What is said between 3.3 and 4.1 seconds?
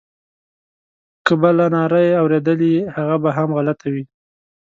هم غلطه وي.